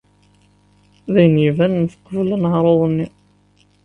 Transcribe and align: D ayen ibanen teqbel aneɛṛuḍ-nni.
D 1.11 1.13
ayen 1.21 1.37
ibanen 1.49 1.85
teqbel 1.91 2.27
aneɛṛuḍ-nni. 2.35 3.07